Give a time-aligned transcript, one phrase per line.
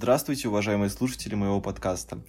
[0.00, 2.20] Здравствуйте, уважаемые слушатели моего подкаста.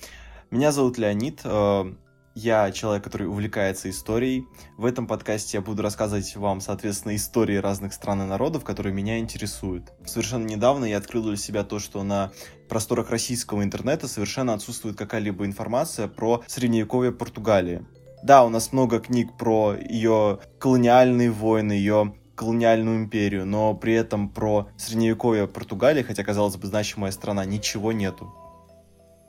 [0.49, 1.41] Меня зовут Леонид.
[1.43, 1.93] э,
[2.33, 4.47] Я человек, который увлекается историей.
[4.79, 9.19] В этом подкасте я буду рассказывать вам, соответственно, истории разных стран и народов, которые меня
[9.19, 9.93] интересуют.
[10.07, 12.31] Совершенно недавно я открыл для себя то, что на
[12.67, 17.85] просторах российского интернета совершенно отсутствует какая-либо информация про средневековье Португалии.
[18.23, 24.27] Да, у нас много книг про ее колониальные войны, ее колониальную империю, но при этом
[24.27, 28.33] про средневековье Португалии, хотя, казалось бы, значимая страна, ничего нету.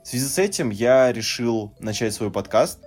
[0.03, 2.79] В связи с этим я решил начать свой подкаст,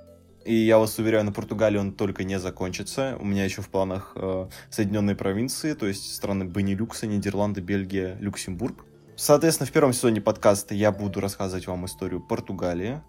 [0.44, 3.16] и я вас уверяю, на Португалии он только не закончится.
[3.20, 8.84] У меня еще в планах э, Соединенные провинции, то есть страны Бенилюкса, Нидерланды, Бельгия, Люксембург.
[9.14, 13.00] Соответственно, в первом сезоне подкаста я буду рассказывать вам историю Португалии,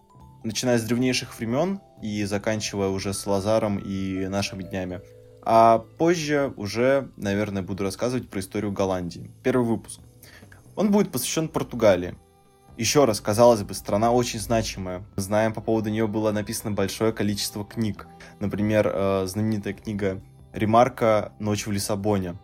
[0.43, 5.02] начиная с древнейших времен и заканчивая уже с Лазаром и нашими днями.
[5.49, 9.31] А позже уже, наверное, буду рассказывать про историю Голландии.
[9.43, 10.01] Первый выпуск.
[10.75, 12.15] Он будет посвящен Португалии.
[12.75, 15.05] Еще раз, казалось бы, страна очень значимая.
[15.15, 18.07] Знаем, по поводу нее было написано большое количество книг.
[18.41, 22.35] Например, э, знаменитая книга Ремарка «Ночь в Лиссабоне».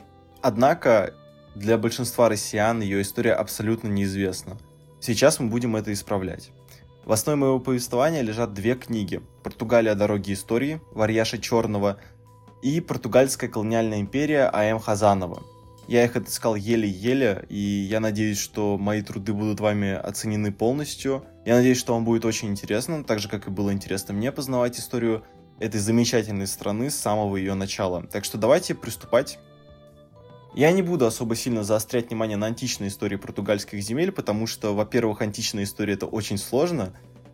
[0.42, 1.14] Однако,
[1.56, 4.58] для большинства россиян ее история абсолютно неизвестна.
[5.02, 6.52] Сейчас мы будем это исправлять.
[7.04, 9.22] В основе моего повествования лежат две книги.
[9.44, 9.94] «Португалия.
[9.94, 11.98] Дороги истории» Варьяша Черного
[12.64, 14.80] и «Португальская колониальная империя» А.М.
[14.80, 15.44] Хазанова.
[15.88, 21.26] Я их отыскал еле-еле, и я надеюсь, что мои труды будут вами оценены полностью.
[21.46, 24.80] Я надеюсь, что вам будет очень интересно, так же, как и было интересно мне познавать
[24.80, 25.24] историю
[25.60, 28.04] этой замечательной страны с самого ее начала.
[28.04, 29.40] Так что давайте приступать.
[30.56, 35.22] Я не буду особо сильно заострять внимание на античной истории португальских земель, потому что, во-первых,
[35.22, 36.94] античная история это очень сложно,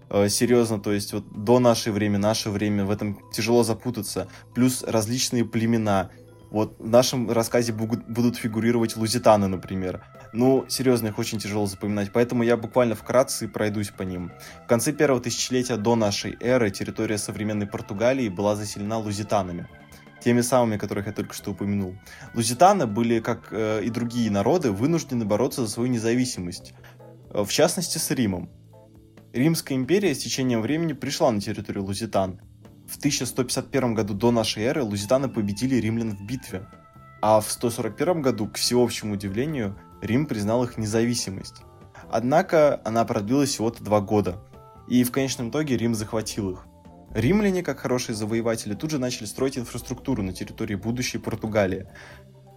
[0.09, 5.45] серьезно, то есть вот до нашей время, наше время, в этом тяжело запутаться, плюс различные
[5.45, 6.09] племена.
[6.51, 10.03] Вот в нашем рассказе будут, будут фигурировать лузитаны, например.
[10.33, 14.31] Ну, серьезно, их очень тяжело запоминать, поэтому я буквально вкратце пройдусь по ним.
[14.65, 19.67] В конце первого тысячелетия до нашей эры территория современной Португалии была заселена лузитанами
[20.19, 21.95] теми самыми, которых я только что упомянул.
[22.33, 26.73] Лузитаны были, как э, и другие народы, вынуждены бороться за свою независимость,
[27.29, 28.49] э, в частности с Римом.
[29.33, 32.41] Римская империя с течением времени пришла на территорию Лузитан.
[32.87, 36.67] В 1151 году до нашей эры лузитаны победили римлян в битве,
[37.21, 41.61] а в 141 году, к всеобщему удивлению, Рим признал их независимость.
[42.09, 44.41] Однако она продлилась всего-то два года,
[44.87, 46.65] и в конечном итоге Рим захватил их.
[47.13, 51.87] Римляне, как хорошие завоеватели, тут же начали строить инфраструктуру на территории будущей Португалии.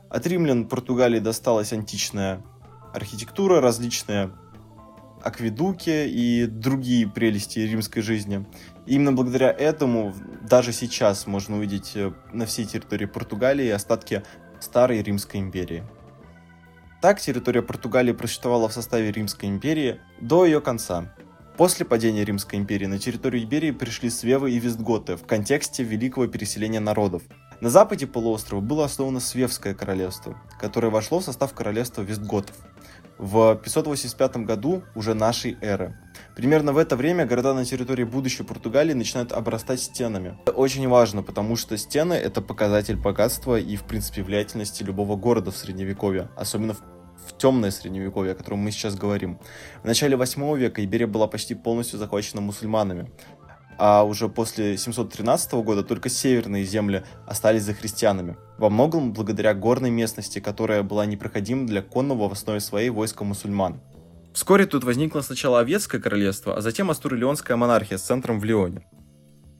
[0.08, 2.42] От римлян Португалии досталась античная
[2.94, 4.32] архитектура, различные
[5.24, 8.46] акведуки и другие прелести римской жизни.
[8.86, 10.14] Именно благодаря этому
[10.48, 14.22] даже сейчас можно увидеть э, на всей территории Португалии остатки
[14.60, 15.84] старой Римской империи.
[17.00, 21.12] Так территория Португалии просуществовала в составе Римской империи до ее конца,
[21.56, 26.80] После падения Римской империи на территорию Иберии пришли свевы и вестготы в контексте великого переселения
[26.80, 27.22] народов.
[27.60, 32.56] На западе полуострова было основано Свевское королевство, которое вошло в состав королевства вестготов
[33.18, 35.96] в 585 году уже нашей эры.
[36.34, 40.38] Примерно в это время города на территории будущей Португалии начинают обрастать стенами.
[40.42, 45.50] Это очень важно, потому что стены— это показатель богатства и, в принципе, влиятельности любого города
[45.50, 46.82] в Средневековье, особенно в
[47.26, 49.38] в темное средневековье, о котором мы сейчас говорим.
[49.82, 53.10] В начале 8 века Иберия была почти полностью захвачена мусульманами,
[53.84, 58.36] а уже после 713 года только северные земли остались за христианами.
[58.56, 63.80] Во многом благодаря горной местности, которая была непроходима для конного в основе своей войска мусульман.
[64.34, 68.86] Вскоре тут возникло сначала Аветское королевство, а затем Астурилионская монархия с центром в Лионе.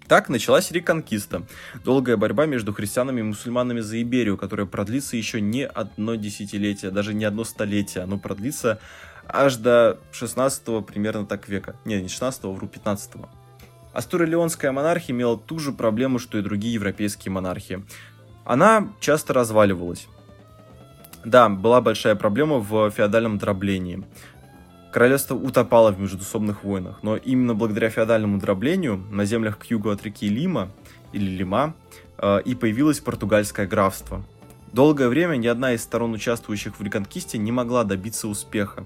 [0.06, 1.42] Так началась реконкиста,
[1.84, 7.12] долгая борьба между христианами и мусульманами за Иберию, которая продлится еще не одно десятилетие, даже
[7.12, 8.78] не одно столетие, оно продлится
[9.26, 11.74] аж до 16 примерно так века.
[11.84, 13.28] Не, не 16 вру, 15 -го.
[13.94, 17.84] Астуро-Леонская монархия имела ту же проблему, что и другие европейские монархии.
[18.44, 20.08] Она часто разваливалась.
[21.24, 24.02] Да, была большая проблема в феодальном дроблении.
[24.92, 30.02] Королевство утопало в междусобных войнах, но именно благодаря феодальному дроблению на землях к югу от
[30.02, 30.70] реки Лима,
[31.12, 31.74] или Лима,
[32.18, 34.22] э, и появилось португальское графство.
[34.72, 38.84] Долгое время ни одна из сторон, участвующих в реконкисте, не могла добиться успеха.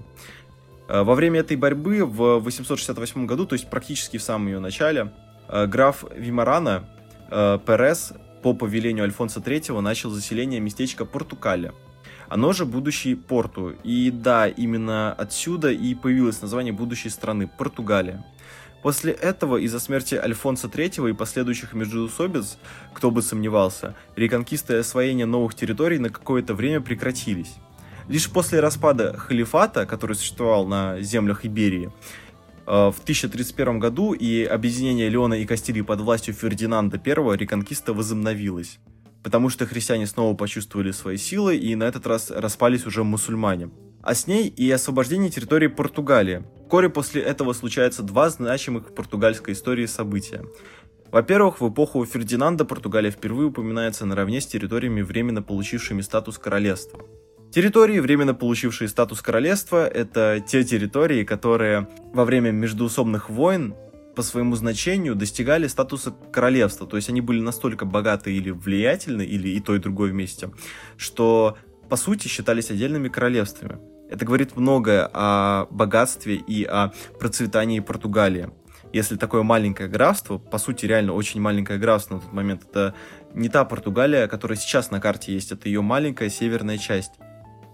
[0.87, 5.11] Э, во время этой борьбы в 868 году, то есть практически в самом ее начале,
[5.47, 6.85] э, граф Вимарана
[7.29, 11.73] Перес по повелению Альфонса III начал заселение местечка Портукаля–
[12.29, 13.75] оно же будущий Порту.
[13.83, 18.25] И да, именно отсюда и появилось название будущей страны– Португалия.
[18.83, 22.57] После этого, из-за смерти Альфонса III и последующих междоусобиц,
[22.93, 27.55] кто бы сомневался, реконкисты и освоение новых территорий на какое-то время прекратились.
[28.09, 31.91] Лишь после распада халифата, который существовал на землях Иберии,
[32.65, 38.79] э, в 1031 году и объединение Леона и Кастилии под властью Фердинанда I реконкиста возобновилась.
[39.23, 43.71] Потому что христиане снова почувствовали свои силы и на этот раз распались уже мусульмане.
[44.01, 46.43] А с ней и освобождение территории Португалии.
[46.63, 50.45] Вскоре после этого случаются два значимых в португальской истории события.
[51.11, 57.01] Во-первых, в эпоху Фердинанда Португалия впервые упоминается наравне с территориями, временно получившими статус королевства.
[57.51, 63.73] Территории, временно получившие статус королевства, это те территории, которые во время междуусобных войн
[64.15, 66.85] по своему значению достигали статуса королевства.
[66.87, 70.51] То есть они были настолько богаты или влиятельны, или и то, и другое вместе,
[70.97, 71.57] что
[71.89, 73.79] по сути считались отдельными королевствами.
[74.09, 78.49] Это говорит многое о богатстве и о процветании Португалии
[78.93, 82.93] если такое маленькое графство, по сути, реально очень маленькое графство на тот момент, это
[83.33, 87.11] не та Португалия, которая сейчас на карте есть, это ее маленькая северная часть.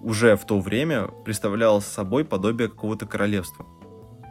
[0.03, 3.65] Уже в то время представляла собой подобие какого-то королевства.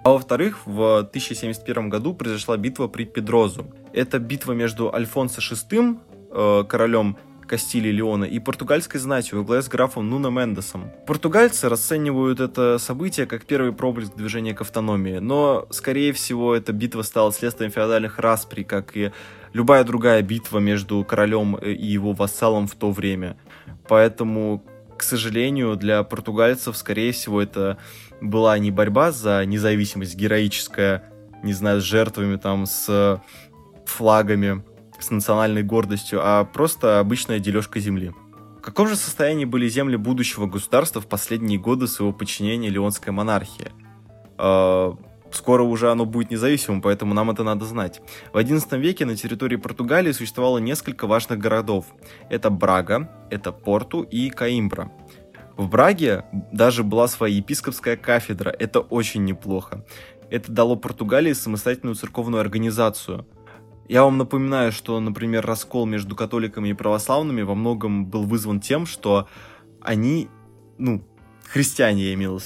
[0.04, 3.66] А во-вторых, в 1071 году произошла битва при Педрозу.
[3.92, 5.98] Это битва между Альфонсо VI,
[6.30, 7.16] э, королем
[7.46, 10.90] Кастилии Леона и португальской знатью во главе с графом Нуно Мендесом.
[11.06, 17.02] Португальцы расценивают это событие как первый проблеск движения к автономии, но, скорее всего, эта битва
[17.02, 19.12] стала следствием феодальных распри, как и
[19.52, 23.36] любая другая битва между королем и его вассалом в то время.
[23.86, 24.64] Поэтому,
[25.02, 27.76] к сожалению, для португальцев, скорее всего, это
[28.20, 31.12] была не борьба за независимость героическая,
[31.42, 33.20] не знаю, с жертвами, там, с
[33.84, 34.62] флагами,
[35.00, 38.12] с национальной гордостью, а просто обычная дележка земли.
[38.58, 43.72] В каком же состоянии были земли будущего государства в последние годы своего подчинения Леонской монархии?
[45.32, 48.00] Скоро уже оно будет независимым, поэтому нам это надо знать.
[48.32, 51.86] В XI веке на территории Португалии существовало несколько важных городов.
[52.28, 54.92] Это Брага, это Порту и Каимбра.
[55.56, 59.84] В Браге даже была своя епископская кафедра, это очень неплохо.
[60.30, 63.26] Это дало Португалии самостоятельную церковную организацию–
[63.92, 68.86] я вам напоминаю, что, например, раскол между католиками и православными во многом был вызван тем,
[68.86, 69.28] что
[69.82, 70.28] они,
[70.78, 71.04] ну,
[71.52, 72.40] христиане я имел,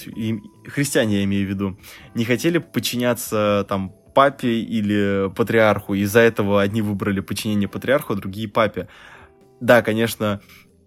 [0.66, 1.78] христиане я имею в виду,
[2.14, 5.94] не хотели подчиняться там папе или патриарху.
[5.94, 8.88] Из-за этого одни выбрали подчинение патриарху, а другие папе.
[9.60, 10.40] Да, конечно,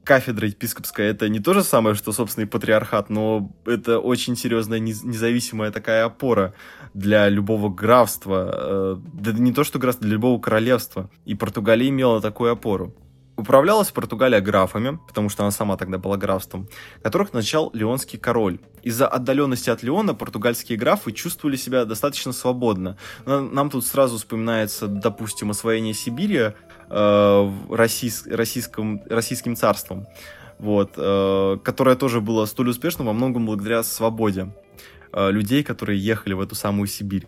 [0.04, 5.72] кафедра епископская это не то же самое, что собственный патриархат, но это очень серьезная независимая
[5.72, 6.54] такая опора
[6.94, 11.10] для любого графства, э, да не то что графства, для любого королевства.
[11.25, 12.95] И Португалия имела такую опору.
[13.39, 16.68] Управлялась Португалия графами, потому что она сама тогда была графством,
[17.01, 18.59] которых начал Леонский король.
[18.83, 22.97] Из-за отдаленности от Леона португальские графы чувствовали себя достаточно свободно.
[23.25, 26.51] Нам тут сразу вспоминается, допустим, освоение Сибири
[26.89, 30.06] э, российс, российском, российским царством,
[30.57, 34.53] вот, э, которое тоже было столь успешным во многом благодаря свободе
[35.13, 37.25] э, людей, которые ехали в эту самую Сибирь.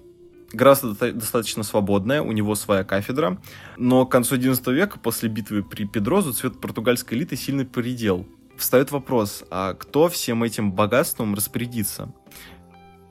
[0.54, 3.38] Графство достаточно свободное, у него своя кафедра,
[3.78, 8.26] но к концу XI века, после битвы при Педрозу, цвет португальской элиты сильно поредел.
[8.58, 12.14] Встает вопрос, а кто всем этим богатством распорядится?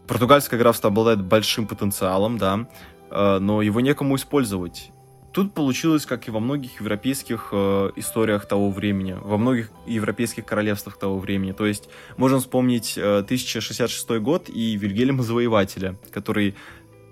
[0.07, 2.69] Португальское графство обладает большим потенциалом, да,
[3.11, 4.93] э, но его некому использовать.
[5.33, 10.99] Тут получилось, как и во многих европейских э, историях того времени, во многих европейских королевствах
[10.99, 11.53] того времени.
[11.53, 16.57] То есть можем вспомнить э, 1066 год и Вильгельма Завоевателя, который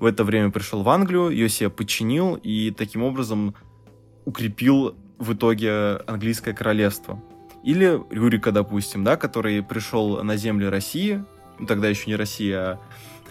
[0.00, 3.54] в это время пришел в Англию, ее себе подчинил и таким образом
[4.24, 7.22] укрепил в итоге английское королевство.
[7.64, 11.24] Или Рюрика, допустим, да, который пришел на земли России,
[11.58, 12.80] ну, тогда еще не Россия, а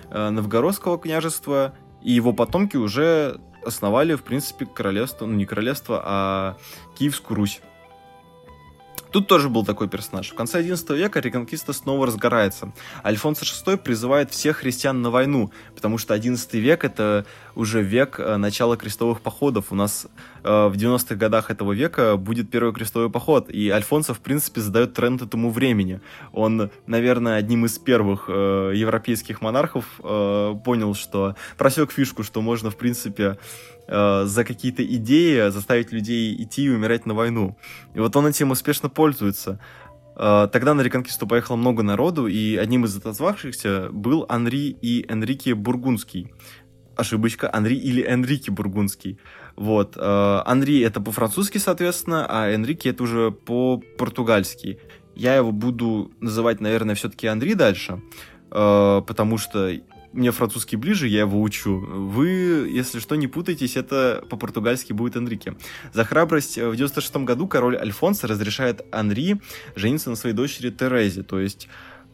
[0.10, 6.58] э, Новгородского княжества, и его потомки уже основали, в принципе, королевство, ну не королевство, а
[6.98, 7.62] Киевскую Русь.
[9.18, 10.30] Тут тоже был такой персонаж.
[10.30, 12.72] В конце XI века реконкиста снова разгорается.
[13.04, 18.38] Альфонсо VI призывает всех христиан на войну, потому что XI век это уже век э,
[18.38, 19.72] начала крестовых походов.
[19.72, 20.06] У нас
[20.44, 25.22] в 90-х годах этого века будет первый крестовый поход, и Альфонсо, в принципе, задает тренд
[25.22, 26.02] этому времени.
[26.32, 32.70] Он, наверное, одним из первых э, европейских монархов э, понял, что просек фишку, что можно,
[32.70, 33.38] в принципе,
[33.88, 37.58] э, за какие-то идеи заставить людей идти и умирать на войну.
[37.94, 39.60] И вот он этим успешно пользуется.
[40.16, 45.56] Э, тогда на Реконкисту поехало много народу, и одним из отозвавшихся был Анри и Энрике
[45.56, 46.32] Бургундский.
[46.98, 49.18] Ошибочка, Анри или Энрике Бургундский.
[49.56, 49.96] Вот.
[49.98, 54.80] Э, Анри это по-французски, соответственно, а Энрике это уже по-португальски.
[55.16, 58.02] Я его буду называть, наверное, все-таки Анри дальше,
[58.52, 59.72] э, потому что
[60.14, 61.80] мне французский ближе, я его учу.
[61.80, 62.28] Вы,
[62.72, 65.56] если что, не путайтесь, это по-португальски будет Энрике.
[65.94, 69.40] За храбрость в 96 году король Альфонсо разрешает Анри
[69.76, 71.68] жениться на своей дочери Терезе, то есть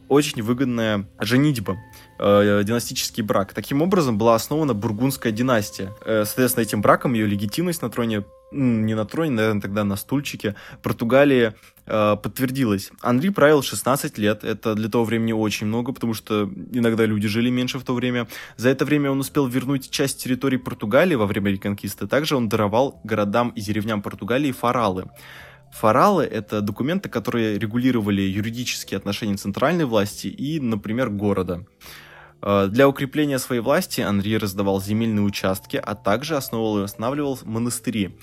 [0.08, 1.78] очень выгодная женитьба,
[2.18, 3.54] э, династический брак.
[3.54, 5.92] Таким образом была основана бургундская династия.
[6.04, 10.54] Э, соответственно, этим браком ее легитимность на троне не на троне, наверное, тогда на стульчике,
[10.82, 11.54] Португалии
[11.86, 12.90] э, подтвердилась.
[13.02, 17.50] Анри правил 16 лет, это для того времени очень много, потому что иногда люди жили
[17.50, 18.28] меньше в то время.
[18.56, 23.00] За это время он успел вернуть часть территории Португалии во время реконкисты, также он даровал
[23.04, 25.06] городам и деревням Португалии форалы.
[25.74, 31.66] Форалы— это документы, которые регулировали юридические отношения центральной власти и, например, города.
[32.40, 38.16] Э, для укрепления своей власти Анри раздавал земельные участки, а также основывал и останавливал монастыри.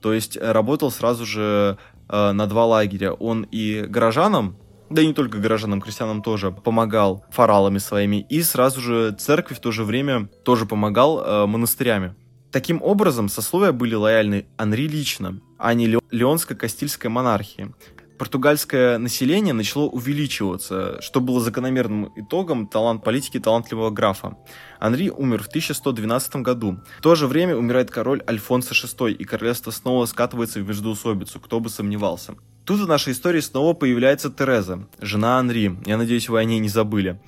[0.00, 1.76] То есть э, работал сразу же
[2.08, 3.12] э, на два лагеря.
[3.12, 4.56] Он и горожанам,
[4.88, 9.60] да и не только горожанам, крестьянам тоже, помогал форалами своими, и сразу же церкви в
[9.60, 12.14] то же время тоже помогал монастырями.
[12.52, 17.72] Таким образом, сословия были лояльны Анри лично, а не Леонско-Кастильской монархии
[18.16, 24.36] португальское население начало увеличиваться, что было закономерным итогом талант политики талантливого графа.
[24.78, 26.78] Анри умер в 1112 году.
[26.98, 31.60] В то же время умирает король Альфонсо VI, и королевство снова скатывается в междоусобицу, кто
[31.60, 32.34] бы сомневался.
[32.64, 35.78] Тут в нашей истории снова появляется Тереза, жена Анри.
[35.86, 37.20] Я надеюсь, вы о ней не забыли.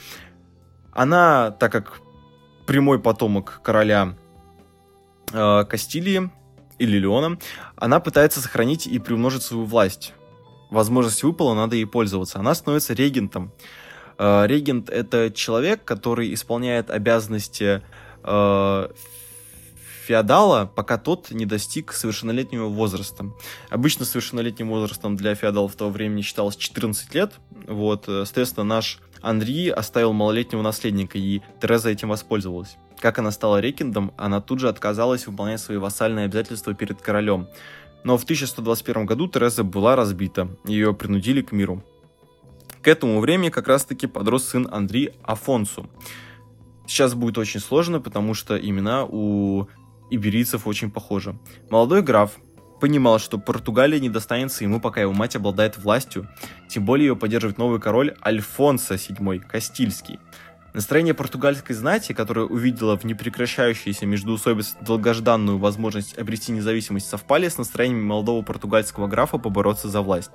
[0.93, 2.01] Она, так как
[2.67, 4.17] прямой потомок короля
[5.33, 6.31] э, Кастилии
[6.79, 7.39] или Леона,
[7.77, 10.13] она пытается сохранить и приумножить свою власть
[10.71, 12.39] возможность выпала, надо ей пользоваться.
[12.39, 13.53] Она становится регентом.
[14.19, 17.83] Э, регент— это человек, который исполняет обязанности
[18.23, 18.89] э,
[20.07, 23.31] феодала, пока тот не достиг совершеннолетнего возраста.
[23.71, 27.35] Обычно совершеннолетним возрастом для феодалов того времени считалось 14 лет.
[27.67, 32.77] Вот, э, соответственно, наш Андрей оставил малолетнего наследника, и Тереза этим воспользовалась.
[33.01, 37.49] Как она стала регентом, она тут же отказалась выполнять свои вассальные обязательства перед королем.
[38.05, 41.83] Но в 1121 году Тереза была разбита, ее принудили к миру.
[42.83, 45.89] К этому времени как раз-таки подрос сын Андрей Афонсу.
[46.87, 49.67] Сейчас будет очень сложно, потому что имена у
[50.11, 51.37] иберийцев очень похожи.
[51.71, 52.33] Молодой граф
[52.81, 56.29] понимал, что Португалия не достанется ему, пока его мать обладает властью,
[56.69, 60.19] тем более ее поддерживает новый король Альфонсо VII Кастильский.
[60.79, 68.05] Настроение португальской знати, которая увидела в непрекращающейся междоусобице долгожданную возможность обрести независимость, совпали с настроениями
[68.05, 70.31] молодого португальского графа побороться за власть.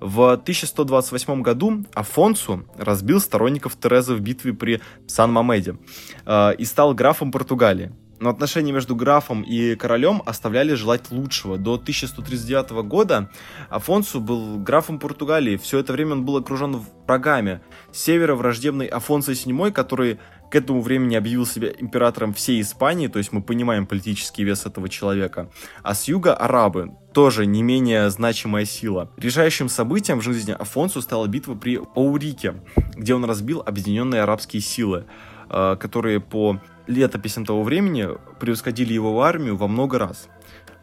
[0.00, 5.76] В 1128 году Афонсу разбил сторонников Терезы в битве при Сан-Мамеде
[6.24, 11.56] э, и стал графом Португалии но отношения между графом и королем оставляли желать лучшего.
[11.56, 13.30] До 1139 года
[13.70, 15.56] Афонсу был графом Португалии.
[15.56, 17.60] Все это время он был окружен врагами.
[17.92, 20.18] С севера враждебный Афонсо VII, который
[20.50, 24.88] к этому времени объявил себя императором всей Испании, то есть мы понимаем политический вес этого
[24.88, 25.50] человека.
[25.82, 29.10] А с юга арабы, тоже не менее значимая сила.
[29.16, 32.54] Решающим событием в жизни Афонсу стала битва при Оурике,
[32.94, 35.06] где он разбил объединенные арабские силы,
[35.48, 38.08] которые по летописям того времени
[38.40, 40.28] превосходили его армию во много раз.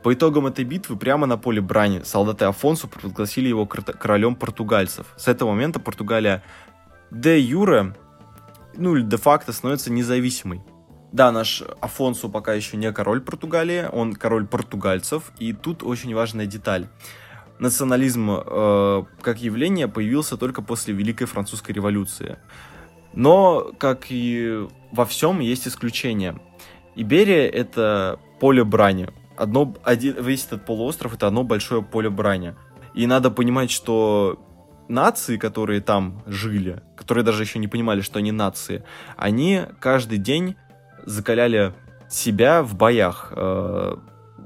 [0.03, 5.07] По итогам этой битвы прямо на поле брани солдаты Афонсу провозгласили его королем португальцев.
[5.17, 6.43] С этого момента Португалия
[7.10, 7.95] де юре,
[8.75, 10.62] ну или де-факто становится независимой.
[11.12, 16.45] Да, наш Афонсу пока еще не король Португалии, он король португальцев, и тут очень важная
[16.45, 16.88] деталь.
[17.57, 22.38] Национализм э, как явление появился только после Великой Французской революции.
[23.15, 26.39] Но, как и во всем, есть исключения.
[26.95, 29.10] Иберия— это поле брани.
[29.38, 32.55] Одно, один, весь этот полуостров— это одно большое поле брани.
[32.93, 34.39] И надо понимать, что
[34.88, 38.84] нации, которые там жили, которые даже еще не понимали, что они нации,
[39.17, 40.55] они каждый день
[41.05, 41.74] закаляли
[42.10, 43.34] себя в боях.
[43.36, 43.98] Э,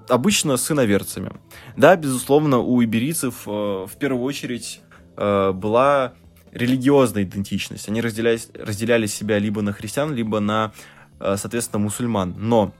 [0.08, 1.32] обычно с иноверцами.
[1.78, 4.82] Да, безусловно, у иберийцев э, в первую очередь
[5.18, 6.14] э, была
[6.51, 7.88] религиозная идентичность.
[7.89, 10.72] Они разделяли, разделяли себя либо на христиан, либо на,
[11.20, 12.36] э, соответственно, мусульман.
[12.38, 12.74] Но,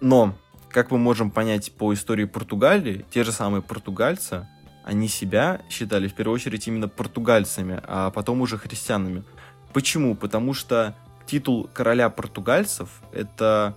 [0.00, 0.34] но,
[0.70, 4.46] как мы можем понять по истории Португалии, те же самые португальцы,
[4.84, 9.24] они себя считали в первую очередь именно португальцами, а потом уже христианами.
[9.72, 10.14] Почему?
[10.14, 10.94] Потому что
[11.26, 13.76] титул короля португальцев это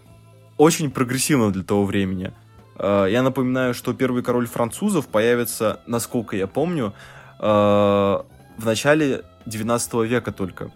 [0.57, 2.33] очень прогрессивно для того времени.
[2.77, 6.93] Э, я напоминаю, что первый король французов появится, насколько я помню,
[7.39, 8.19] э,
[8.57, 10.71] в начале 19 века только.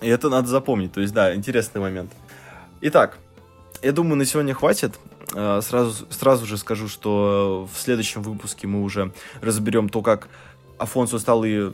[0.00, 0.92] И это надо запомнить.
[0.92, 2.12] То есть, да, интересный момент.
[2.80, 3.18] Итак,
[3.82, 4.98] я думаю, на сегодня хватит.
[5.34, 10.28] Э, сразу, сразу же скажу, что в следующем выпуске мы уже разберем то, как
[10.78, 11.72] Афонсо стал и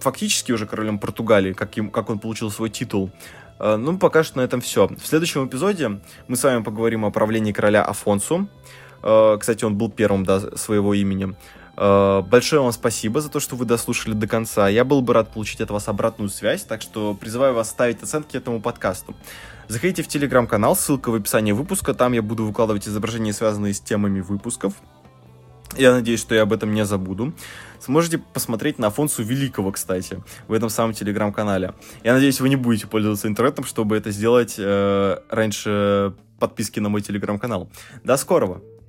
[0.00, 3.10] фактически уже королем Португалии, как, им, как он получил свой титул.
[3.58, 4.86] Э, ну, пока что на этом все.
[4.86, 8.48] В следующем эпизоде мы с вами поговорим о правлении короля Афонсу.
[9.02, 11.34] Э, кстати, он был первым да, своего имени.
[11.80, 14.68] Э, большое вам спасибо за то, что вы дослушали до конца.
[14.68, 18.36] Я был бы рад получить от вас обратную связь, так что призываю вас ставить оценки
[18.36, 19.14] этому подкасту.
[19.68, 24.20] Заходите в телеграм-канал, ссылка в описании выпуска, там я буду выкладывать изображения, связанные с темами
[24.20, 24.74] выпусков.
[25.76, 27.32] Я надеюсь, что я об этом не забуду.
[27.78, 31.74] Сможете посмотреть на Афонсу Великого, кстати, в этом самом телеграм-канале.
[32.02, 37.02] Я надеюсь, вы не будете пользоваться интернетом, чтобы это сделать э, раньше подписки на мой
[37.02, 37.70] телеграм-канал.
[38.02, 38.62] До скорого!